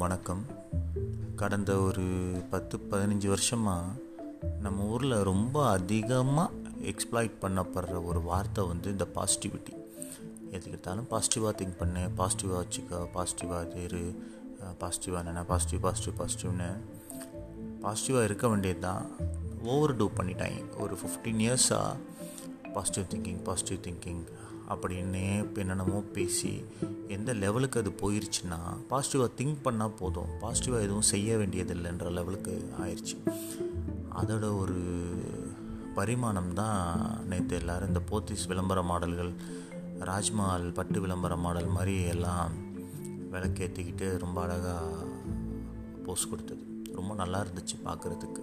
வணக்கம். 0.00 0.46
கடந்த 1.36 1.78
ஒரு 1.78 2.04
பத்து 2.50 2.78
பதினஞ்சு 2.90 3.26
வருஷமாக 3.26 3.86
நம்ம 4.60 4.84
ஊரில் 4.84 5.22
ரொம்ப 5.22 5.68
அதிகமாக 5.68 6.52
எக்ஸ்ப்ளாய்ட் 6.82 7.30
பண்ணப்படுற 7.40 8.04
ஒரு 8.04 8.20
வார்த்தை 8.22 8.64
வந்து 8.66 8.90
இந்த 8.90 9.06
பாசிட்டிவிட்டி 9.14 9.74
எதுக்கிட்டாலும் 10.50 11.08
பாசிட்டிவாக 11.10 11.52
திங்க் 11.60 11.76
பண்ணு 11.78 12.10
பாசிட்டிவாக 12.16 12.64
வச்சுக்க 12.64 13.08
பாசிட்டிவாக 13.14 13.76
இரு 13.76 14.22
பாசிட்டிவாக 14.80 15.22
நினை 15.22 15.42
பாசிட்டிவ் 15.42 15.80
பாசிட்டிவ் 15.80 16.20
பாசிட்டிவ்னு 16.20 16.70
பாசிட்டிவாக 17.82 18.24
இருக்க 18.24 18.48
வேண்டியது 18.48 18.80
தான் 18.80 19.10
ஓவர் 19.62 19.96
டூ 19.96 20.10
பண்ணிட்டாங்க. 20.16 20.78
ஒரு 20.78 20.98
ஃபிஃப்டீன் 21.00 21.42
இயர்ஸாக 21.46 21.96
பாசிட்டிவ் 22.74 23.06
திங்கிங் 23.12 23.42
பாசிட்டிவ் 23.42 23.80
திங்கிங் 23.86 24.24
அப்படின்னு 24.68 25.22
என்னென்னமோ 25.54 26.00
பேசி 26.00 26.64
எந்த 27.08 27.32
லெவலுக்கு 27.32 27.80
அது 27.80 27.90
போயிருச்சுன்னா 27.90 28.58
பாசிட்டிவாக 28.90 29.30
திங்க் 29.36 29.64
பண்ணால் 29.64 29.96
போதும். 29.98 30.30
பாசிட்டிவாக 30.40 30.80
எதுவும் 30.80 31.10
செய்ய 31.14 31.36
வேண்டியதில்லைன்ற 31.36 32.10
லெவலுக்கு 32.10 32.70
ஆயிடுச்சு 32.80 33.16
அதோட 34.16 34.58
ஒரு 34.58 34.78
பரிமாணம் 35.94 36.54
தான் 36.54 37.08
நேற்று 37.26 37.56
எல்லோரும் 37.56 37.88
இந்த 37.88 38.00
போத்திஸ் 38.10 38.46
விளம்பர 38.46 38.82
மாடல்கள் 38.82 39.32
ராஜ்மஹால் 40.00 40.74
பட்டு 40.74 41.00
விளம்பர 41.00 41.36
மாடல் 41.36 41.66
மாதிரி 41.66 42.02
எல்லாம் 42.02 42.52
விளக்கேற்றிக்கிட்டு 43.32 44.18
ரொம்ப 44.18 44.42
அழகாக 44.42 45.04
போஸ் 46.04 46.28
கொடுத்தது. 46.28 46.62
ரொம்ப 46.92 47.14
நல்லா 47.14 47.42
இருந்துச்சு 47.42 47.76
பார்க்குறதுக்கு 47.84 48.42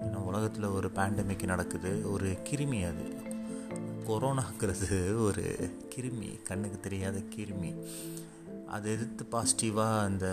ஏன்னா 0.00 0.14
உலகத்தில் 0.14 0.64
ஒரு 0.64 0.88
பேண்டமிக் 0.88 1.44
நடக்குது. 1.44 2.12
ஒரு 2.12 2.38
கிருமி 2.50 2.80
அது. 2.88 3.32
கொரோனாங்கிறது 4.08 5.22
ஒரு 5.22 5.72
கிருமி 5.94 6.42
கண்ணுக்கு 6.42 6.80
தெரியாத 6.80 7.18
கிருமி. 7.18 7.86
அதை 8.68 8.92
எதிர்த்து 8.92 9.26
பாசிட்டிவாக 9.32 10.00
அந்த 10.00 10.26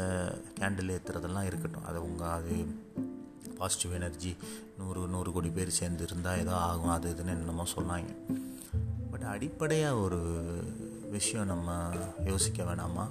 கேண்டில் 0.59 0.97
ஏற்றுறதெல்லாம் 0.97 1.43
இருக்கட்டும். 1.43 1.85
அது 1.85 2.03
உங்கள் 2.03 2.27
அது 2.27 2.65
பாசிட்டிவ் 3.57 3.93
எனர்ஜி 3.93 4.35
நூறு 4.77 5.07
நூறு 5.07 5.31
கோடி 5.31 5.49
பேர் 5.49 5.69
சேர்ந்து 5.69 6.03
இருந்தால் 6.03 6.39
ஏதோ 6.39 6.55
ஆகும் 6.55 6.89
அது 6.89 7.11
இதுன்னு 7.11 7.27
என்னமோ 7.27 7.63
சொன்னாங்க. 7.75 8.15
பட் 9.11 9.21
அடிப்படையாக 9.21 9.95
ஒரு 9.95 10.19
விஷயம் 11.11 11.45
நம்ம 11.45 11.89
யோசிக்க 12.25 12.63
வேணாமா? 12.63 13.07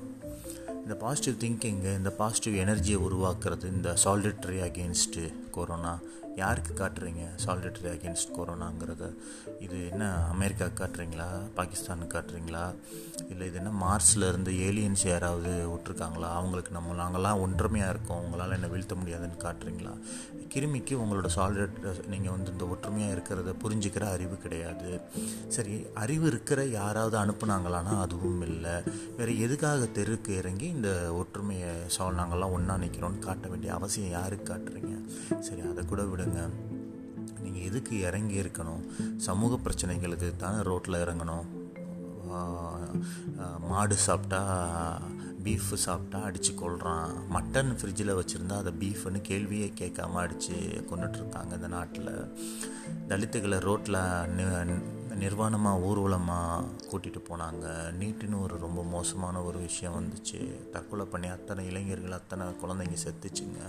இந்த 0.68 0.94
பாசிட்டிவ் 0.94 1.50
திங்கிங்கு 1.50 1.96
இந்த 1.96 2.10
பாசிட்டிவ் 2.10 2.68
எனர்ஜியை 2.68 3.00
உருவாக்குறது 3.08 3.64
இந்த 3.64 3.96
சாலிட்ரி 4.04 4.60
அகெயின்ஸ்ட்டு 4.60 5.50
கொரோனா 5.50 5.98
யாருக்கு 6.42 6.72
காட்டுறீங்க? 6.80 7.24
சாலிட்ரி 7.44 7.88
அகேன்ஸ்ட் 7.94 8.34
கொரோனாங்கிறத 8.38 9.05
இது 9.66 9.78
என்ன 9.91 10.05
அமெரிக்காவுக்கு 10.34 10.80
காட்டுறீங்களா? 10.82 11.28
பாகிஸ்தானுக்கு 11.58 12.14
காட்டுறீங்களா? 12.16 12.64
இல்லை 13.32 13.47
இது 13.50 13.58
என்ன 13.62 13.72
மார்ஸில் 13.84 14.27
இருந்து 14.30 14.52
ஏலியன்ஸ் 14.69 15.05
யாராவது 15.12 15.52
விட்ருக்காங்களா 15.74 16.28
அவங்களுக்கு 16.38 16.72
நம்ம 16.78 16.97
நாங்களாம் 17.02 17.42
ஒன்றுமையாக 17.47 17.94
இருக்கோம். 17.94 18.22
உங்களால் 18.24 18.56
என்ன 18.58 18.70
வீழ்த்த 18.74 18.94
முடியாதுன்னு 19.00 19.38
காட்டுறீங்களா? 19.47 19.94
கிருமிக்கு 20.55 20.94
உங்களோட 21.02 21.28
சாலிட் 21.36 21.77
நீங்கள் 22.12 22.34
வந்து 22.36 22.52
இந்த 22.54 22.64
ஒற்றுமையாக 22.75 23.14
இருக்கிறத 23.16 23.50
புரிஞ்சுக்கிற 23.64 24.04
அறிவு 24.16 24.36
கிடையாது. 24.44 24.91
சரி 25.56 25.75
அறிவு 26.04 26.27
இருக்கிற 26.32 26.60
யாராவது 26.78 27.16
அனுப்புனாங்களான்னா 27.25 27.94
அதுவும் 28.06 28.42
இல்லை. 28.48 28.77
வேறு 29.19 29.34
எதுக்காக 29.47 29.88
தெருக்கு 29.98 30.32
இறங்கி 30.41 30.66
இந்த 30.77 30.91
ஒற்றுமையை 31.20 31.72
சால் 31.97 32.19
நாங்கள்லாம் 32.20 32.56
ஒன்றா 32.58 32.77
நிற்கிறோன்னு 32.84 33.27
காட்ட 33.28 33.47
வேண்டிய 33.48 33.72
அவசியம் 33.78 34.14
யாருக்கு 34.19 34.47
காட்டுறீங்க? 34.52 34.94
சரி 35.48 35.62
அதை 35.70 35.84
கூட 35.92 36.02
விடுங்க. 36.10 36.29
நீங்கள் 37.42 37.66
எதுக்கு 37.68 38.00
இறங்கி 38.00 38.40
இருக்கணும்? 38.40 38.84
சமூக 39.16 39.58
பிரச்சனைகளுக்கு 39.64 40.36
தானே 40.36 40.62
ரோட்டில் 40.62 41.02
இறங்கணும். 41.04 41.46
மாடு 43.68 43.94
சாப்பிட்டா 43.94 44.40
பீஃபு 45.44 45.76
சாப்பிட்டா 45.84 46.18
அடித்து 46.28 46.54
கொள்கிறான் 46.54 47.12
மட்டன் 47.34 47.70
ஃப்ரிட்ஜில் 47.78 48.18
வச்சுருந்தா 48.18 48.56
அதை 48.56 48.72
பீஃப்னு 48.80 49.20
கேள்வியே 49.28 49.69
கேட்காம 49.80 50.19
அடித்து 50.24 50.56
கொண்டுட்ருக்காங்க 50.90 51.52
இந்த 51.54 51.69
நாட்டில். 51.69 52.12
தலித்துகளை 53.08 53.58
ரோட்டில் 53.69 54.00
நிர்வாணமாக 55.22 55.82
ஊர்வலமாக 55.88 56.66
கூட்டிகிட்டு 56.91 57.20
போனாங்க. 57.28 57.66
நீட்டுன்னு 58.00 58.42
ஒரு 58.42 58.54
ரொம்ப 58.58 58.81
மோசமான 58.94 59.42
ஒரு 59.42 59.58
விஷயம் 59.58 59.97
வந்துச்சு. 59.97 60.41
தற்கொலை 60.70 61.04
பண்ணி 61.04 61.28
அத்தனை 61.28 61.64
இளைஞர்கள் 61.66 62.19
அத்தனை 62.19 62.47
குழந்தைங்க 62.62 62.98
செத்துச்சுங்க. 63.06 63.60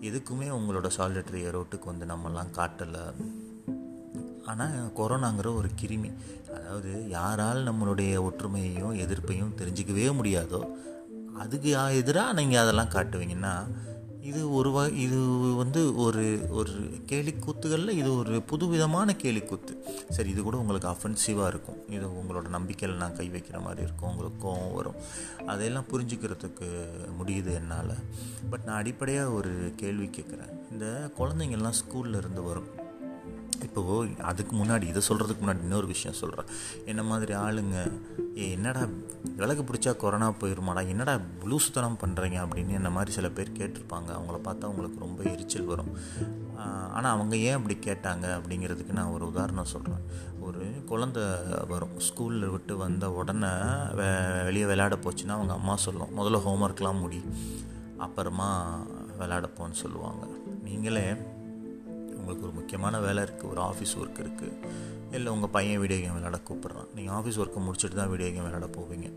எதுக்குமே 0.00 0.48
உங்களோட 0.58 0.90
சாலிடரி 0.96 1.42
ரோட்டுக்கு 1.56 1.84
வந்து 1.84 2.06
நம்மலாம் 2.06 2.54
காட்டலை. 2.58 3.04
ஆனால் 4.50 4.78
கொரோனாங்கிற 4.96 5.50
ஒரு 5.58 5.68
கிருமி. 5.80 6.10
அதாவது 6.56 6.92
யாரால் 7.08 7.68
நம்மளுடைய 7.68 8.14
ஒற்றுமையையும் 8.28 8.96
எதிர்ப்பையும் 9.04 9.56
தெரிஞ்சிக்கவே 9.58 10.08
முடியாதோ 10.20 10.62
அதுக்கு 11.42 11.70
எதிராக 12.00 12.32
நீங்கள் 12.32 12.62
அதெல்லாம் 12.62 12.94
காட்டுவீங்கன்னா 12.94 13.54
இது 14.22 14.54
ஒரு 14.54 14.70
வ 14.70 14.92
இது 14.94 15.18
வந்து 15.56 15.96
ஒரு 15.96 16.48
ஒரு 16.50 16.72
கேலிக்கூத்துகளில் 17.06 17.88
இது 17.88 18.16
ஒரு 18.16 18.42
புதுவிதமான 18.42 19.16
கேலிக்கூத்து. 19.22 19.72
சரி 20.08 20.30
இது 20.30 20.42
கூட 20.42 20.56
உங்களுக்கு 20.56 20.88
அஃபென்சிவாக 20.88 21.46
இருக்கும். 21.46 21.90
இது 21.90 22.06
உங்களோட 22.06 22.48
நம்பிக்கையில் 22.48 22.98
நான் 22.98 23.16
கை 23.16 23.30
வைக்கிற 23.30 23.62
மாதிரி 23.62 23.82
இருக்கும். 23.82 24.10
உங்களுக்கு 24.10 24.48
கோவம் 24.48 24.74
வரும். 24.74 24.94
அதையெல்லாம் 25.46 25.90
புரிஞ்சுக்கிறதுக்கு 25.92 26.68
முடியுது 27.20 27.54
என்னால். 27.54 27.94
பட் 28.50 28.64
நான் 28.64 28.76
அடிப்படையாக 28.76 29.30
ஒரு 29.30 29.72
கேள்வி 29.76 30.06
கேட்குறேன் 30.06 30.54
இந்த 30.70 31.12
குழந்தைங்கள்லாம் 31.18 31.80
ஸ்கூலில் 31.82 32.16
இருந்து 32.16 32.42
வரும். 32.42 32.81
இப்போது 33.62 34.22
அதுக்கு 34.22 34.56
முன்னாடி 34.56 34.82
இதை 34.82 35.02
சொல்கிறதுக்கு 35.08 35.42
முன்னாடி 35.42 35.58
இன்னொரு 35.58 35.86
விஷயம் 35.86 36.16
சொல்கிறேன் 36.16 36.50
என்ன 36.84 37.02
மாதிரி 37.02 37.34
ஆளுங்க 37.34 37.76
ஏ 38.38 38.50
என்னடா 38.50 38.82
விலகு 39.36 39.62
பிடிச்சா 39.62 39.96
கொரோனா 39.96 40.30
போயிருமாடா 40.30 40.88
என்னடா 40.88 41.14
புலூசுத்தனம் 41.40 42.00
பண்ணுறீங்க 42.04 42.38
அப்படின்னு 42.44 42.70
என்ன 42.70 42.90
மாதிரி 42.90 43.10
சில 43.10 43.28
பேர் 43.30 43.56
கேட்டிருப்பாங்க. 43.56 44.10
அவங்கள 44.18 44.38
பார்த்தா 44.44 44.66
அவங்களுக்கு 44.68 44.98
ரொம்ப 44.98 45.22
எரிச்சல் 45.22 45.64
வரும். 45.64 45.92
ஆனால் 46.92 47.12
அவங்க 47.12 47.36
ஏன் 47.36 47.54
அப்படி 47.54 47.78
கேட்டாங்க 47.80 48.26
அப்படிங்கிறதுக்கு 48.36 48.92
நான் 48.92 49.12
ஒரு 49.12 49.26
உதாரணம் 49.26 49.64
சொல்கிறேன் 49.64 50.02
ஒரு 50.40 50.60
குழந்த 50.60 51.18
வரும் 51.68 51.98
ஸ்கூலில் 51.98 52.50
விட்டு 52.50 52.76
வந்த 52.76 53.12
உடனே 53.12 53.52
வெ 53.94 54.06
வெளியே 54.44 54.64
விளையாட 54.64 54.96
போச்சுன்னா 54.96 55.28
அவங்க 55.28 55.52
அம்மா 55.52 55.76
சொல்லும் 55.76 56.18
முதல்ல 56.18 56.40
ஹோம்ஒர்க்லாம் 56.46 57.00
முடி 57.00 57.20
அப்புறமா 57.98 58.80
விளையாடப்போன்னு 59.18 59.80
சொல்லுவாங்க. 59.84 60.26
நீங்களே 60.62 61.16
உங்களுக்கு 62.22 62.46
ஒரு 62.48 62.56
முக்கியமான 62.60 63.00
வேலை 63.06 63.20
இருக்குது 63.26 63.50
ஒரு 63.52 63.62
ஆஃபீஸ் 63.70 63.94
ஒர்க் 64.00 64.22
இருக்குது 64.24 64.56
இல்லை 65.16 65.28
உங்கள் 65.34 65.54
பையன் 65.56 65.80
வீடியோ 65.82 65.98
கேம் 66.02 66.16
விளையாட 66.16 66.38
கூப்பிட்றான். 66.48 66.90
நீங்கள் 66.96 67.14
ஆஃபீஸ் 67.18 67.38
ஒர்க்கை 67.42 67.60
முடிச்சுட்டு 67.64 67.96
தான் 67.98 68.10
வீடியோ 68.12 68.28
கேம் 68.34 68.46
விளையாட 68.46 68.68
போவீங்க. 68.76 69.08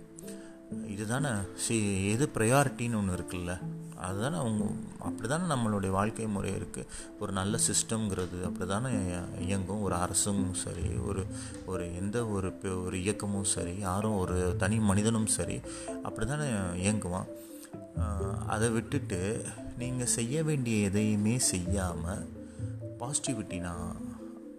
இதுதானே? 0.93 1.31
சி 1.63 1.75
எது 2.11 2.25
ப்ரையாரிட்டின்னு 2.35 2.99
ஒன்று 2.99 3.17
இருக்குல்ல. 3.17 3.53
அதுதானே 4.05 4.37
அவங்க 4.43 4.63
அப்படி 5.07 5.27
தானே 5.31 5.45
நம்மளுடைய 5.51 5.91
வாழ்க்கை 5.97 6.27
முறை 6.35 6.51
இருக்குது 6.59 6.89
ஒரு 7.21 7.31
நல்ல 7.39 7.59
சிஸ்டம்ங்கிறது 7.67 8.37
அப்படி 8.47 8.65
தானே 8.73 8.91
இயங்கும். 9.47 9.83
ஒரு 9.87 9.95
அரசும் 10.05 10.43
சரி 10.63 10.87
ஒரு 11.09 11.23
ஒரு 11.71 11.85
எந்த 12.01 12.17
ஒரு 12.35 12.49
ஒரு 12.85 12.97
இயக்கமும் 13.03 13.49
சரி 13.55 13.75
யாரும் 13.87 14.17
ஒரு 14.23 14.37
தனி 14.63 14.79
மனிதனும் 14.91 15.29
சரி 15.37 15.57
அப்படி 16.07 16.27
தானே 16.33 16.47
இயங்குவான் 16.83 17.29
அதை 18.53 18.69
விட்டுட்டு 18.77 19.21
நீங்கள் 19.81 20.13
செய்ய 20.17 20.43
வேண்டிய 20.49 20.87
எதையுமே 20.89 21.35
செய்யாமல் 21.53 22.25
பாசிட்டிவிட்டினா 22.99 23.71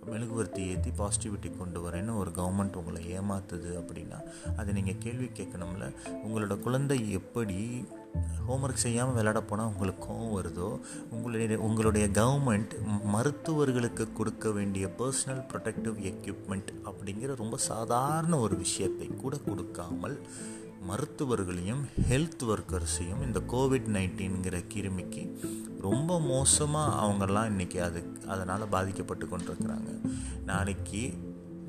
மெழுகுவர்த்தி 0.05 0.67
ஏற்றி 0.67 0.91
பாசிட்டிவிட்டி 0.91 1.57
கொண்டு 1.57 1.91
வரேன்னு 1.91 2.17
ஒரு 2.17 2.31
கவர்மெண்ட் 2.31 2.77
உங்களை 2.77 3.19
ஏமாத்துது 3.19 3.71
அப்படின்னா 3.79 4.19
அதை 4.57 4.75
நீங்கள் 4.75 4.99
கேள்வி 4.99 5.25
கேட்கணும்ல. 5.25 5.95
உங்களோட 6.27 6.61
குழந்தை 6.61 7.11
எப்படி 7.11 7.85
ஹோம்ஒர்க் 8.49 8.85
செய்யாமல் 8.85 9.15
விளையாட 9.15 9.43
போனால் 9.43 9.67
உங்களுக்கு 9.67 10.05
கோவம் 10.05 10.45
வருதோ 10.45 10.81
உங்களுடைய 11.11 11.59
உங்களுடைய 11.59 12.09
கவர்மெண்ட் 12.09 12.71
மருத்துவர்களுக்கு 13.13 14.13
கொடுக்க 14.13 14.51
வேண்டிய 14.51 14.95
பர்சனல் 14.99 15.45
ப்ரொடெக்டிவ் 15.53 16.13
எக்யூப்மெண்ட் 16.13 16.71
அப்படிங்கிற 16.85 17.37
ரொம்ப 17.37 17.57
சாதாரண 17.57 18.39
ஒரு 18.39 18.57
விஷயத்தை 18.57 19.07
கூட 19.07 19.37
கொடுக்காமல் 19.37 20.21
மருத்துவர்களையும் 20.89 21.83
ஹெல்த் 22.11 22.43
ஒர்க்கர்ஸையும் 22.53 23.23
இந்த 23.27 23.41
கோவிட் 23.53 23.89
நைன்டீன்கிற 23.97 24.57
கிருமிக்கு 24.75 25.23
ரொம்ப 25.81 26.21
மோசமாக 26.21 26.93
அவங்கெல்லாம் 27.05 27.49
இன்றைக்கி 27.53 27.79
அது 27.79 28.01
அதனால் 28.27 28.69
பாதிக்கப்பட்டு 28.69 29.27
கொண்டிருக்கிறாங்க. 29.27 29.91
நாளைக்கு 30.45 31.03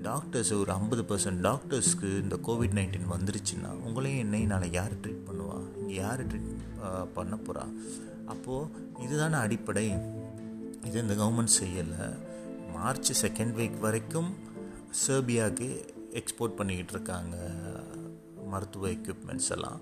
டாக்டர்ஸ் 0.01 0.53
ஒரு 0.53 0.71
ஐம்பது 0.71 1.03
பர்சன்ட் 1.03 1.41
டாக்டர்ஸ்க்கு 1.47 2.09
இந்த 2.23 2.35
கோவிட் 2.47 2.75
நைன்டீன் 2.79 3.11
வந்துருச்சுன்னா 3.13 3.71
உங்களையும் 3.87 4.17
என்னையும் 4.17 4.49
நாளைக்கு 4.49 4.77
யார் 4.77 4.99
ட்ரீட் 4.99 5.25
பண்ணுவா? 5.27 5.57
இங்கே 5.79 5.95
யார் 5.95 6.23
ட்ரீட் 6.27 6.51
பண்ண 7.13 7.37
போகிறா 7.45 7.65
அப்போது 8.25 8.69
இதுதானே 9.03 9.35
அடிப்படை. 9.35 9.85
இது 10.85 11.01
இந்த 11.01 11.13
கவர்மெண்ட் 11.13 11.57
செய்யலை. 11.61 12.05
மார்ச் 12.73 13.25
செகண்ட் 13.25 13.53
வீக் 13.59 13.79
வரைக்கும் 13.79 14.29
சேர்பியாவுக்கு 15.07 15.69
எக்ஸ்போர்ட் 16.19 16.59
பண்ணிக்கிட்டு 16.59 16.93
இருக்காங்க. 16.93 17.35
மருத்துவ 18.47 18.89
எக்யூப்மெண்ட்ஸ் 18.89 19.49
எல்லாம். 19.49 19.81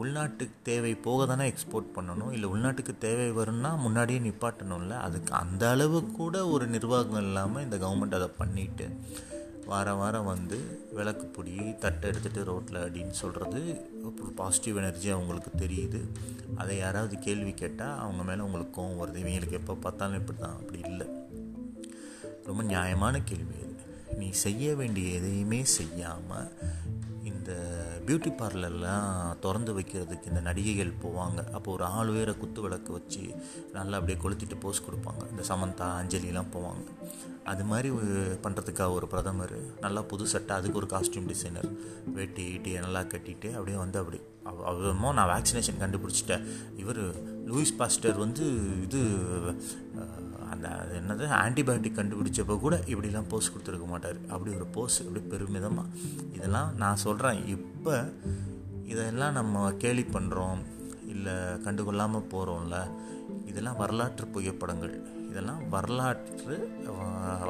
உள்நாட்டுக்கு 0.00 0.56
தேவை 0.62 0.94
போக 0.94 1.26
தானே 1.26 1.44
எக்ஸ்போர்ட் 1.48 1.94
பண்ணணும்? 1.94 2.32
இல்லை 2.32 2.48
உள்நாட்டுக்கு 2.50 2.92
தேவை 2.98 3.28
வரும்னா 3.38 3.70
முன்னாடியே 3.78 4.18
நிப்பாட்டணும்ல? 4.18 4.96
அதுக்கு 5.06 5.32
அந்த 5.32 5.70
அளவு 5.70 5.98
கூட 6.20 6.46
ஒரு 6.48 6.66
நிர்வாகம் 6.66 7.22
இல்லாமல் 7.22 7.64
இந்த 7.64 7.76
கவர்மெண்ட் 7.76 8.18
அதை 8.18 8.30
பண்ணிவிட்டு 8.38 8.86
வாரம் 9.66 9.98
வாரம் 9.98 10.24
வந்து 10.24 10.56
விளக்கு 10.92 11.26
பொடி 11.26 11.56
தட்டை 11.78 12.10
எடுத்துகிட்டு 12.10 12.44
ரோட்டில் 12.44 12.76
அப்படின்னு 12.76 13.14
சொல்கிறது 13.22 13.60
ஒரு 14.04 14.30
பாசிட்டிவ் 14.30 14.76
எனர்ஜி 14.76 15.08
அவங்களுக்கு 15.10 15.50
தெரியுது. 15.58 16.00
அதை 16.56 16.76
யாராவது 16.76 17.18
கேள்வி 17.18 17.52
கேட்டால் 17.52 17.98
அவங்க 17.98 18.22
மேலே 18.22 18.40
உங்களுக்கு 18.40 18.74
கோவம் 18.76 19.00
வருது. 19.02 19.18
இவங்களுக்கு 19.22 19.58
எப்போ 19.60 19.74
பார்த்தாலும் 19.74 20.20
இப்படி 20.20 20.38
தான் 20.38 20.58
அப்படி 20.60 20.80
இல்லை. 20.88 21.06
ரொம்ப 22.44 22.62
நியாயமான 22.62 23.20
கேள்வி 23.22 23.54
அது. 23.64 23.76
நீ 24.16 24.30
செய்ய 24.30 24.74
வேண்டிய 24.74 25.18
எதையுமே 25.18 25.60
செய்யாமல் 25.64 26.50
பியூட்டி 28.06 28.30
பார்லர்லாம் 28.40 29.08
திறந்து 29.44 29.72
வைக்கிறதுக்கு 29.76 30.30
இந்த 30.30 30.40
நடிகைகள் 30.48 30.92
போவாங்க. 31.04 31.40
அப்போ 31.56 31.68
ஒரு 31.76 31.84
ஆள் 31.96 32.10
வேற 32.16 32.30
குத்து 32.42 32.60
விளக்கு 32.64 32.90
வச்சு 32.96 33.22
நல்லா 33.76 33.98
அப்படியே 33.98 34.18
கொளுத்திட்டு 34.24 34.56
போஸ் 34.64 34.84
கொடுப்பாங்க. 34.86 35.22
இந்த 35.32 35.44
சமந்தா 35.50 35.88
அஞ்சலிலாம் 36.00 36.52
போவாங்க. 36.56 36.86
அது 37.52 37.64
மாதிரி 37.70 37.90
பண்ணுறதுக்காக 38.44 38.96
ஒரு 38.98 39.06
பிரதமர் 39.12 39.56
நல்லா 39.84 40.02
புது 40.12 40.26
சட்டை 40.32 40.56
அதுக்கு 40.58 40.80
ஒரு 40.82 40.90
காஸ்டியூம் 40.94 41.30
டிசைனர் 41.32 41.70
வேட்டி 42.18 42.44
ஈட்டி 42.54 42.72
நல்லா 42.86 43.02
கட்டிட்டு 43.14 43.50
அப்படியே 43.58 43.78
வந்து 43.84 44.00
அப்படி 44.02 44.20
அவ்வளோ 44.70 45.12
நான் 45.18 45.30
வேக்சினேஷன் 45.34 45.80
கண்டுபிடிச்சிட்டேன். 45.82 46.44
இவர் 46.82 47.02
லூயிஸ் 47.50 47.78
பாஸ்டர் 47.80 48.22
வந்து 48.24 48.44
இது 48.86 49.00
அந்த 50.52 50.68
அது 50.82 50.94
என்னது 51.00 51.24
ஆன்டிபயோட்டிக் 51.42 51.98
கண்டுபிடிச்சப்போ 51.98 52.54
கூட 52.64 52.76
இப்படிலாம் 52.92 53.28
போஸ் 53.32 53.50
கொடுத்துருக்க 53.52 53.86
மாட்டார். 53.92 54.18
அப்படி 54.34 54.50
ஒரு 54.58 54.66
போஸ் 54.76 54.96
அப்படி 55.04 55.20
பெருமிதமாக 55.32 55.92
இதெல்லாம் 56.36 56.70
நான் 56.82 57.02
சொல்கிறேன் 57.04 57.38
இப் 57.52 57.66
இப்போ 57.80 57.94
இதெல்லாம் 58.84 59.32
நம்ம 59.32 59.72
கேலி 59.82 60.02
பண்ணுறோம் 60.02 60.58
இல்லை 61.12 61.34
கண்டுகொள்ளாமல் 61.64 62.26
போகிறோம்ல 62.32 62.78
இதெல்லாம் 63.46 63.76
வரலாற்று 63.76 64.26
புகைப்படங்கள். 64.26 64.92
இதெல்லாம் 65.30 65.62
வரலாற்று 65.68 66.56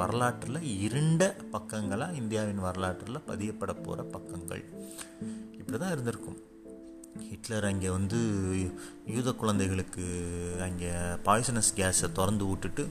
வரலாற்றில் 0.01 0.61
இருண்ட 0.85 1.37
பக்கங்களாக 1.53 2.15
இந்தியாவின் 2.15 2.63
வரலாற்றில் 2.67 3.27
பதியப்பட 3.29 3.73
போகிற 3.83 4.05
பக்கங்கள். 4.17 4.65
இப்படி 5.59 5.79
தான் 5.79 5.93
இருந்திருக்கும். 5.93 6.39
ஹிட்லர் 7.19 7.65
அங்கே 7.65 7.89
வந்து 7.89 8.19
யூத 9.07 9.33
குழந்தைகளுக்கு 9.33 10.05
அங்கே 10.63 10.91
பாய்சனஸ் 11.25 11.71
கேஸை 11.77 12.13
திறந்து 12.13 12.45
விட்டுட்டு 12.47 12.91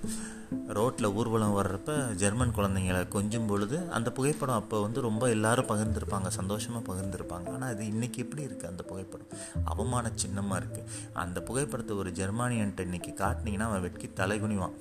ரோட்டில் 0.67 1.13
ஊர்வலம் 1.13 1.55
வர்றப்ப 1.59 2.15
ஜெர்மன் 2.15 2.53
குழந்தைங்களை 2.57 3.07
கொஞ்சம் 3.07 3.47
பொழுது 3.47 3.89
அந்த 3.89 4.11
புகைப்படம் 4.11 4.55
அப்போ 4.55 4.81
வந்து 4.81 5.01
ரொம்ப 5.01 5.29
எல்லாரும் 5.29 5.65
பகிர்ந்துருப்பாங்க 5.65 6.27
சந்தோஷமாக 6.27 6.93
பகிர்ந்துருப்பாங்க. 6.93 7.53
ஆனால் 7.53 7.73
அது 7.73 7.83
இன்றைக்கி 7.83 8.17
எப்படி 8.17 8.43
இருக்குது 8.43 8.67
அந்த 8.67 8.83
புகைப்படம்? 8.83 9.31
அவமான 9.65 10.11
சின்னமாக 10.15 10.61
இருக்குது 10.61 10.87
அந்த 11.13 11.41
புகைப்படத்தை 11.41 11.95
ஒரு 11.95 12.11
ஜெர்மானியன்ட்ட 12.11 12.87
இன்றைக்கி 12.89 13.13
காட்டினீங்கன்னா 13.23 13.69
அவன் 13.71 13.81
வெட்கி 13.81 14.09
தலைகுனிவான். 14.21 14.77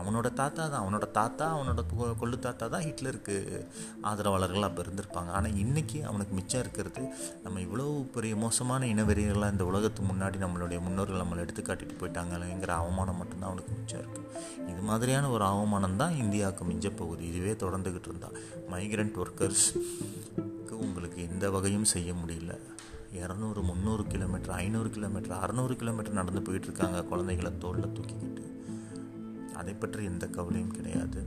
அவனோட 0.00 0.28
தாத்தா 0.40 0.62
தான். 0.72 0.82
அவனோட 0.84 1.06
தாத்தா 1.18 1.46
அவனோட 1.54 1.80
கொள்ளு 2.20 2.36
தாத்தா 2.46 2.66
தான் 2.74 2.84
ஹிட்லருக்கு 2.86 3.34
ஆதரவாளர்கள் 4.10 4.66
அப்போ 4.68 4.82
இருந்திருப்பாங்க 4.84 5.30
ஆனால் 5.38 5.56
இன்றைக்கி 5.62 5.98
அவனுக்கு 6.10 6.34
மிச்சம் 6.38 6.62
இருக்கிறது 6.64 7.02
நம்ம 7.44 7.60
இவ்வளோ 7.66 7.86
பெரிய 8.14 8.36
மோசமான 8.36 8.86
இனவெறிகளாக 8.94 9.54
இந்த 9.54 9.64
உலகத்துக்கு 9.70 10.08
முன்னாடி 10.12 10.38
நம்மளுடைய 10.44 10.80
முன்னோர்கள் 10.86 11.22
நம்மளை 11.22 11.44
எடுத்து 11.46 11.62
காட்டிட்டு 11.62 11.96
போயிட்டாங்களேங்கிற 12.02 12.74
அவமானம் 12.82 13.20
மட்டும்தான் 13.22 13.50
அவனுக்கு 13.50 13.72
மிச்சம் 13.78 14.02
இருக்குது 14.02 14.28
இது 14.72 14.82
மாதிரியான 14.90 15.30
ஒரு 15.30 15.44
அவமானம் 15.44 15.98
தான் 16.02 16.16
இந்தியாவுக்கு 16.22 16.64
மிஞ்ச 16.70 16.88
போகுது. 17.00 17.22
இதுவே 17.30 17.54
தொடர்ந்துக்கிட்டு 17.64 18.10
இருந்தால் 18.10 18.38
மைக்ரண்ட் 18.74 19.18
ஒர்க்கர்ஸ்க்கு 19.24 20.76
உங்களுக்கு 20.86 21.18
எந்த 21.30 21.44
வகையும் 21.56 21.90
செய்ய 21.94 22.12
முடியல. 22.12 22.52
இரநூறு 23.20 23.60
முந்நூறு 23.68 24.04
கிலோமீட்டர் 24.12 24.54
ஐநூறு 24.62 24.90
கிலோமீட்டர் 24.90 25.38
அறநூறு 25.42 25.74
கிலோமீட்டர் 25.80 26.18
நடந்து 26.20 26.42
போயிட்டுருக்காங்க 26.46 27.00
குழந்தைகளை 27.10 27.52
தோளில் 27.64 27.94
தூக்கிக்கிட்டு. 27.96 28.44
அதை 29.62 29.74
பற்றி 29.74 30.04
எந்த 30.04 30.26
கவலையும் 30.26 30.76
கிடையாது. 30.78 31.20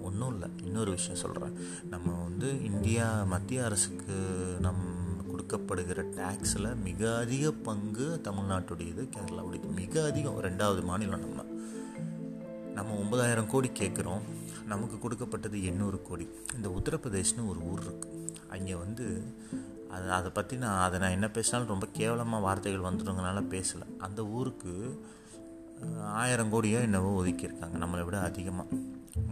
ஒன்றும் 0.00 0.32
இல்லை. 0.32 0.48
இன்னொரு 0.62 0.90
விஷயம் 0.90 1.22
சொல்கிறேன் 1.24 1.54
நம்ம 1.90 2.22
வந்து 2.22 2.48
இந்தியா 2.64 3.24
மத்திய 3.24 3.64
அரசுக்கு 3.64 4.16
நம் 4.60 5.00
கொடுக்கப்படுகிற 5.28 6.00
டேக்ஸில் 6.18 6.82
மிக 6.82 7.18
அதிக 7.18 7.50
பங்கு 7.68 8.06
தமிழ்நாட்டுடையது 8.24 9.02
கேரளாவுடையது. 9.14 9.74
மிக 9.74 10.04
அதிகம். 10.04 10.42
ரெண்டாவது 10.42 10.82
மாநிலம் 10.82 11.24
நம்ம. 11.26 11.44
நம்ம 12.74 12.94
ஒன்பதாயிரம் 12.94 13.46
கோடி 13.46 13.70
கேட்குறோம். 13.80 14.22
நமக்கு 14.66 14.98
கொடுக்கப்பட்டது 14.98 15.64
எண்ணூறு 15.64 16.02
கோடி. 16.02 16.26
இந்த 16.54 16.68
உத்தரப்பிரதேஷ்னு 16.78 17.48
ஒரு 17.48 17.60
ஊர் 17.70 17.82
இருக்குது 17.86 18.36
அங்கே 18.48 18.74
வந்து 18.74 19.06
அது 19.90 20.06
அதை 20.10 20.30
பற்றி 20.30 20.56
நான் 20.56 20.82
அதை 20.86 20.98
நான் 20.98 21.16
என்ன 21.16 21.28
பேசினாலும் 21.28 21.72
ரொம்ப 21.74 21.86
கேவலமாக 21.92 22.42
வார்த்தைகள் 22.42 22.88
வந்துடுங்கனால 22.90 23.40
பேசலை. 23.54 23.88
அந்த 23.98 24.20
ஊருக்கு 24.26 24.74
ஆயிரம் 26.04 26.52
கோடியோ 26.52 26.80
என்னவோ 26.80 27.24
ஒதுக்கியிருக்காங்க 27.24 27.76
நம்மளை 27.78 28.04
விட 28.04 28.18
அதிகமாக 28.20 28.68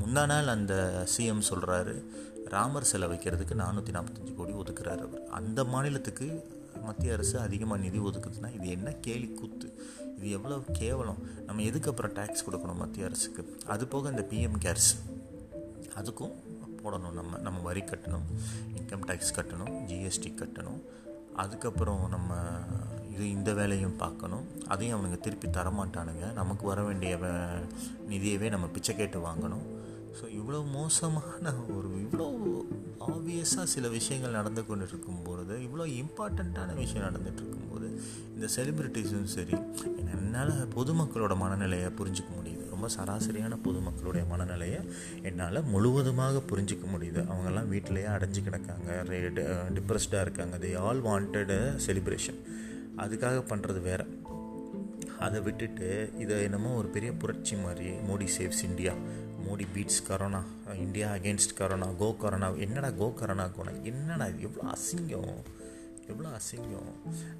முந்தா 0.01 0.27
நாள் 0.27 0.47
அந்த 0.47 1.05
சிஎம் 1.17 1.49
சொல்கிறாரு 1.51 2.05
ராமர் 2.49 2.85
சிலை 2.85 3.09
வைக்கிறதுக்கு 3.09 3.55
நானூற்றி 3.55 3.93
நாற்பத்தஞ்சு 3.93 4.35
கோடி 4.35 4.53
ஒதுக்குறாரு 4.53 5.03
அவர். 5.03 5.29
அந்த 5.29 5.65
மாநிலத்துக்கு 5.65 6.27
மத்திய 6.83 7.13
அரசு 7.13 7.39
அதிகமாக 7.39 7.81
நிதி 7.81 7.99
ஒதுக்குதுன்னா 7.99 8.55
இது 8.55 8.69
என்ன 8.69 8.93
கேலி 8.93 9.29
கூத்து? 9.35 9.75
இது 10.17 10.31
எவ்வளோ 10.31 10.63
கேவலம்? 10.73 11.21
நம்ம 11.47 11.63
எதுக்கு 11.63 11.91
அப்புறம் 11.91 12.13
டேக்ஸ் 12.13 12.47
கொடுக்கணும் 12.47 12.77
மத்திய 12.77 13.07
அரசுக்கு? 13.07 13.59
அது 13.67 13.87
போக 13.87 14.09
இந்த 14.09 14.27
பிஎம் 14.31 14.59
கேர்ஸ் 14.59 14.91
அதுக்கும் 15.97 16.35
போடணும் 16.83 17.13
நம்ம 17.13 17.39
நம்ம 17.39 17.61
வரி 17.61 17.81
கட்டணும் 17.81 18.27
இன்கம் 18.77 19.05
டேக்ஸ் 19.07 19.35
கட்டணும் 19.37 19.87
ஜிஎஸ்டி 19.87 20.31
கட்டணும் 20.35 20.81
அதுக்கப்புறம் 21.43 22.03
நம்ம 22.09 22.31
இது 23.13 23.25
இந்த 23.37 23.51
வேலையும் 23.59 23.99
பார்க்கணும். 24.03 24.45
அதையும் 24.73 24.95
அவனுங்க 24.97 25.19
திருப்பி 25.21 25.49
தரமாட்டானுங்க. 25.49 26.27
நமக்கு 26.41 26.65
வர 26.67 26.81
வேண்டிய 26.83 27.17
நிதியவே 28.13 28.49
நம்ம 28.55 28.67
பிச்சை 28.75 28.95
கேட்டு 28.97 29.19
வாங்கணும். 29.29 29.67
ஸோ 30.19 30.25
இவ்வளோ 30.39 30.61
மோசமான 30.77 31.53
ஒரு 31.77 31.91
இவ்வளோ 32.05 32.27
ஆப்வியஸாக 33.09 33.67
சில 33.75 33.89
விஷயங்கள் 33.99 34.37
நடந்து 34.39 34.63
கொண்டு 34.67 34.87
இருக்கும்போது 34.91 35.55
இவ்வளோ 35.67 35.85
இம்பார்ட்டண்ட்டான 36.01 36.75
விஷயம் 36.81 37.07
நடந்துகிட்டு 37.09 37.43
இருக்கும்போது 37.45 37.89
இந்த 38.35 38.47
செலிப்ரிட்டிஸும் 38.57 39.31
சரி 39.37 39.57
என்னால் 40.15 40.55
பொதுமக்களோட 40.77 41.37
மனநிலையை 41.45 41.91
புரிஞ்சிக்க 42.01 42.31
முடியும் 42.39 42.60
ரொம்ப 42.81 42.95
சராசரியான 42.99 43.55
பொதுமக்களுடைய 43.65 44.23
மனநிலையை 44.31 44.79
என்னால் 45.29 45.59
முழுவதுமாக 45.73 46.41
புரிஞ்சிக்க 46.51 46.85
முடியுது. 46.93 47.21
அவங்கெல்லாம் 47.31 47.69
வீட்டிலேயே 47.73 48.07
அடைஞ்சு 48.07 48.41
கிடக்காங்க. 48.47 48.89
டிப்ரெஸ்டாக 49.77 50.21
uh, 50.21 50.25
இருக்காங்க. 50.27 50.55
தே 50.63 50.71
ஆல் 50.85 51.03
வாண்டட் 51.09 51.53
செலிப்ரேஷன் 51.87 52.39
அதுக்காக 53.03 53.43
பண்ணுறது 53.53 53.83
வேறு. 53.89 54.07
அதை 55.27 55.41
விட்டுட்டு 55.47 55.91
இதை 56.23 56.37
என்னமோ 56.49 56.73
ஒரு 56.81 56.89
பெரிய 56.97 57.13
புரட்சி 57.23 57.57
மாதிரி 57.67 57.91
Modi 58.09 58.29
saves 58.39 58.65
India 58.71 58.95
Modi 59.47 59.67
beats 59.75 60.03
corona 60.09 60.43
India 60.87 61.09
against 61.17 61.57
corona 61.61 61.89
go 62.03 62.11
corona 62.25 62.49
என்னடா 62.67 62.91
கோ 63.03 63.09
கரோனா 63.21 63.47
கோனா 63.57 63.75
என்னடா 63.93 64.29
எவ்வளோ 64.47 64.65
அசிங்கம். 64.77 65.35
எவ்வளோ 66.13 66.31
அசிங்கம். 66.39 66.93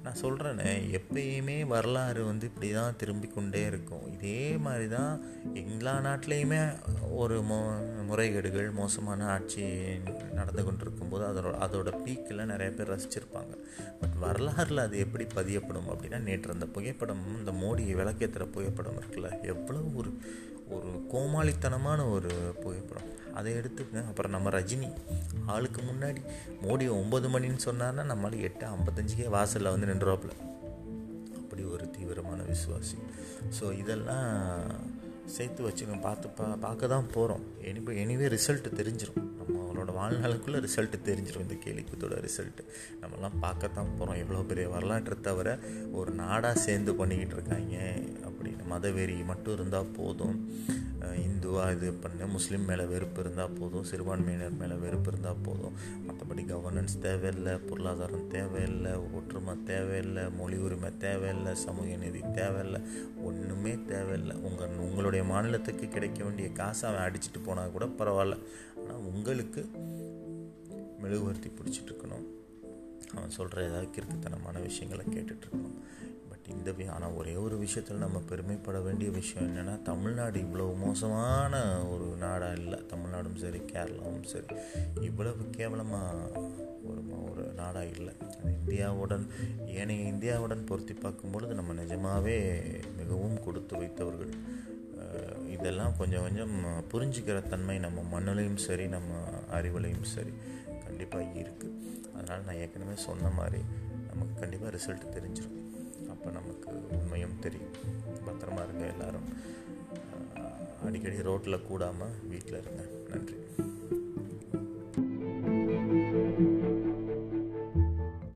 நான் 0.03 0.19
சொல்கிறேனே 0.23 0.71
எப்பயுமே 0.97 1.57
வரலாறு 1.73 2.21
வந்து 2.29 2.45
இப்படி 2.51 2.69
தான் 2.79 2.97
திரும்பி 3.01 3.27
கொண்டே 3.27 3.61
இருக்கும். 3.71 4.05
இதே 4.15 4.41
மாதிரி 4.65 4.87
தான் 4.97 5.13
எல்லா 5.63 5.95
நாட்டிலையுமே 6.07 6.61
ஒரு 7.21 7.37
மோ 7.49 7.59
முறைகேடுகள் 8.09 8.69
மோசமான 8.81 9.27
ஆட்சி 9.35 9.65
நடந்து 10.37 10.63
கொண்டிருக்கும்போது 10.65 11.25
அதோட 11.29 11.53
அதோட 11.65 11.89
பீக்கில் 12.03 12.49
நிறைய 12.53 12.69
பேர் 12.77 12.93
ரசிச்சிருப்பாங்க. 12.93 13.53
பட் 14.01 14.15
வரலாறில் 14.25 14.85
அது 14.85 14.95
எப்படி 15.05 15.25
பதியப்படும் 15.37 15.89
அப்படின்னா 15.91 16.19
நேற்று 16.27 16.55
அந்த 16.57 16.67
புகைப்படம் 16.77 17.23
இந்த 17.39 17.53
மோடி 17.63 17.83
விளக்கேற்றுற 18.01 18.45
புகைப்படம் 18.55 18.99
இருக்குல்ல 19.01 19.29
எவ்வளோ 19.53 19.81
ஒரு 20.01 20.11
ஒரு 20.75 20.91
கோமாளித்தனமான 21.13 21.99
ஒரு 22.15 22.31
புகைப்படம். 22.61 23.09
அதை 23.37 23.49
எடுத்துக்கங்க 23.59 24.03
அப்புறம் 24.09 24.33
நம்ம 24.35 24.49
ரஜினி 24.49 24.89
ஆளுக்கு 25.55 25.81
முன்னாடி 25.89 26.21
மோடி 26.63 26.87
ஒம்பது 27.01 27.27
மணின்னு 27.33 27.65
சொன்னார்னா 27.67 28.05
நம்மளால் 28.11 28.45
எட்டு 28.49 28.65
ஐம்பத்தஞ்சுக்கே 28.75 29.27
வாசலில் 29.35 29.73
வந்து 29.73 29.89
நின்றுவாப்பில் 29.91 30.35
அப்படி 31.41 31.63
ஒரு 31.75 31.85
தீவிரமான 31.97 32.41
விசுவாசி. 32.51 32.97
ஸோ 33.59 33.65
இதெல்லாம் 33.81 34.27
சேர்த்து 35.35 35.65
வச்சுக்கோங்க 35.65 36.03
பார்த்து 36.05 36.27
பா 36.37 36.45
பார்க்க 36.63 36.87
தான் 36.93 37.09
போகிறோம் 37.13 37.43
எனி 37.69 37.81
எனிவே 38.03 38.27
ரிசல்ட்டு 38.35 38.69
தெரிஞ்சிடும் 38.79 39.27
நம்மளோட 39.39 39.91
வாழ்நாளுக்குள்ளே 39.99 40.59
ரிசல்ட்டு 40.65 40.97
தெரிஞ்சிடும் 41.09 41.45
இந்த 41.45 41.57
கேலிக்குத்தோட 41.65 42.15
ரிசல்ட்டு 42.25 42.63
நம்மலாம் 43.01 43.37
பார்க்கத்தான் 43.45 43.91
போகிறோம் 43.99 44.19
எவ்வளோ 44.23 44.41
பெரிய 44.49 44.67
வரலாற்றை 44.75 45.17
தவிர 45.27 45.57
ஒரு 45.99 46.11
நாடாக 46.21 46.63
சேர்ந்து 46.65 46.93
பண்ணிக்கிட்டு 46.95 47.35
இருக்காங்க. 47.37 47.77
மதவெறி 48.71 49.17
மட்டும் 49.31 49.53
இருந்தால் 49.53 49.93
போதும். 49.97 50.37
இந்துவாக 51.25 51.75
இது 51.75 51.87
பண்ணு 52.01 52.25
முஸ்லீம் 52.27 52.65
மேலே 52.69 52.83
வெறுப்பு 52.91 53.19
இருந்தால் 53.23 53.55
போதும் 53.59 53.85
சிறுபான்மையினர் 53.89 54.57
மேலே 54.59 54.75
வெறுப்பு 54.83 55.09
இருந்தால் 55.11 55.41
போதும். 55.43 55.77
மற்றபடி 56.07 56.43
கவர்னன்ஸ் 56.51 56.95
தேவையில்லை 57.05 57.53
பொருளாதாரம் 57.69 58.27
தேவையில்லை 58.27 58.91
ஒற்றுமை 59.17 59.55
தேவையில்லை 59.69 60.23
மொழி 60.39 60.57
உரிமை 60.65 60.91
தேவையில்லை 60.97 61.53
சமூக 61.55 61.95
நீதி 62.03 62.21
தேவையில்லை 62.39 62.81
ஒன்றுமே 63.23 63.73
தேவையில்லை. 63.93 64.35
உங்கள் 64.49 64.77
உங்களுடைய 64.87 65.23
மாநிலத்துக்கு 65.31 65.87
கிடைக்க 65.87 66.19
வேண்டிய 66.23 66.49
காசை 66.51 66.85
அவன் 66.89 67.05
அடிச்சுட்டு 67.07 67.41
போனால் 67.45 67.73
கூட 67.77 67.87
பரவாயில்ல. 68.01 68.37
ஆனால் 68.81 69.01
உங்களுக்கு 69.11 69.63
மெழுகுவர்த்தி 71.01 71.51
பிடிச்சிட்டு 71.57 71.91
இருக்கணும். 71.91 72.27
அவன் 73.15 73.35
சொல்கிற 73.37 73.63
ஏதாவது 73.69 73.87
கிறுக்குத்தனமான 73.95 74.61
விஷயங்களை 74.61 75.05
கேட்டுட்ருக்கணும் 75.15 75.77
இந்த 76.53 76.71
ஆனால் 76.95 77.13
ஒரே 77.13 77.35
ஒரு 77.35 77.55
விஷயத்தில் 77.57 78.03
நம்ம 78.03 78.21
பெருமைப்பட 78.29 78.79
வேண்டிய 78.79 79.09
விஷயம் 79.11 79.45
என்னென்னா 79.47 79.81
தமிழ்நாடு 79.81 80.39
இவ்வளோ 80.39 80.65
மோசமான 80.77 81.83
ஒரு 81.87 82.07
நாடாக 82.17 82.53
இல்லை. 82.53 82.79
தமிழ்நாடும் 82.93 83.35
சரி 83.35 83.61
கேரளாவும் 83.73 84.29
சரி. 84.33 84.55
இவ்வளவு 85.01 85.49
கேவலமாக 85.49 86.41
ஒரு 86.83 87.01
ஒரு 87.31 87.43
நாடாக 87.53 87.85
இல்லை. 87.85 88.13
அது 88.37 88.51
இந்தியாவுடன் 88.59 89.25
ஏனைய 89.65 90.11
இந்தியாவுடன் 90.13 90.65
பொருத்தி 90.65 90.93
பார்க்கும்பொழுது 90.93 91.53
நம்ம 91.53 91.73
நிஜமாகவே 91.73 92.37
மிகவும் 92.97 93.43
கொடுத்து 93.43 93.75
வைத்தவர்கள். 93.77 94.33
இதெல்லாம் 95.47 95.97
கொஞ்சம் 95.97 96.21
கொஞ்சம் 96.21 96.53
புரிஞ்சுக்கிற 96.91 97.37
தன்மை 97.47 97.79
நம்ம 97.79 98.03
மண்ணிலையும் 98.13 98.61
சரி 98.67 98.85
நம்ம 98.87 99.11
அறிவுலையும் 99.51 100.07
சரி 100.15 100.33
கண்டிப்பாக 100.85 101.25
இருக்குது 101.39 101.77
அதனால் 102.15 102.45
நான் 102.45 102.55
ஏற்கனவே 102.55 102.95
சொன்ன 102.95 103.29
மாதிரி 103.29 103.61
நமக்கு 104.09 104.35
கண்டிப்பாக 104.39 104.71
ரிசல்ட் 104.77 105.13
தெரிஞ்சிடும் 105.15 105.57
அப்போ 106.23 106.39
நமக்கு 106.39 106.87
உண்மையும் 106.89 107.39
தெரியும். 107.39 107.71
பத்திரமா 108.25 108.63
இருங்க 108.63 108.85
எல்லாரும். 108.85 109.27
அடிக்கடி 110.85 111.21
ரோட்டில் 111.21 111.61
கூடாமல் 111.61 112.27
வீட்டில் 112.27 112.61
இருங்க. 112.61 112.83
நன்றி. 113.07 113.35